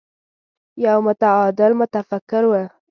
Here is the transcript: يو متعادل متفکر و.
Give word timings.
يو 0.83 0.97
متعادل 1.07 1.71
متفکر 1.81 2.43
و. 2.47 2.53